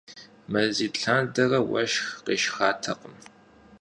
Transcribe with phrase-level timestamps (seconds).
[0.51, 3.15] Мазитӏ лъандэрэ уэшх къешхатэкъым.